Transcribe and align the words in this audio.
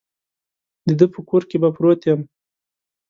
د 0.87 0.89
ده 0.99 1.05
په 1.13 1.19
کور 1.29 1.43
کې 1.49 1.57
به 1.61 1.69
پروت 1.75 2.01
یم. 2.09 2.21